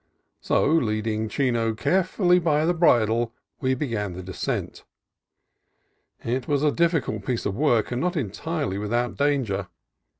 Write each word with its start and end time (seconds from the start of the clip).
So, 0.39 0.65
leading 0.65 1.29
Chino 1.29 1.75
carefully 1.75 2.39
by 2.39 2.65
the 2.65 2.73
bridle, 2.73 3.35
we 3.59 3.75
began 3.75 4.13
the 4.13 4.23
descent. 4.23 4.83
It 6.23 6.47
was 6.47 6.63
a 6.63 6.71
difficult 6.71 7.23
piece 7.23 7.45
of 7.45 7.53
work, 7.55 7.91
and 7.91 8.01
not 8.01 8.17
entirely 8.17 8.79
with 8.79 8.91
out 8.93 9.15
danger. 9.15 9.67